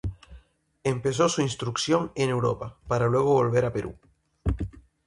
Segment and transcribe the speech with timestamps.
[0.83, 3.95] Empezó su instrucción en Europa, para luego volver al Perú.